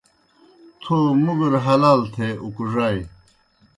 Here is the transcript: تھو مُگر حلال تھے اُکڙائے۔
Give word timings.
تھو 0.81 0.97
مُگر 1.25 1.53
حلال 1.65 2.01
تھے 2.13 2.27
اُکڙائے۔ 2.43 2.99